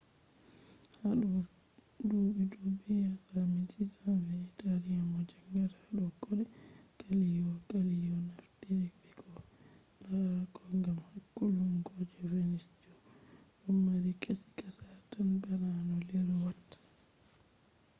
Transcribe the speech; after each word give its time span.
hado 1.01 1.31
dubi 2.07 2.41
dubu 2.51 2.83
yeso 3.01 3.27
ha 3.41 3.45
1620 3.51 4.47
italian 4.51 5.03
mo 5.11 5.19
jangata 5.31 5.77
hado 5.85 6.05
kode 6.21 6.43
galileo 6.99 7.55
galeli 7.69 8.17
naftiri 8.27 8.89
be 9.03 9.09
koh 9.17 9.33
larata 9.33 10.47
kode 10.55 10.77
gam 10.85 10.97
hakkulungo 11.07 11.93
je 12.11 12.21
venus 12.33 12.65
do 13.61 13.69
mari 13.85 14.11
kashi 14.23 14.47
kasha 14.59 14.85
tan 15.11 15.27
bana 15.43 15.69
no 15.87 15.97
leru 16.09 16.35
watta 16.43 16.77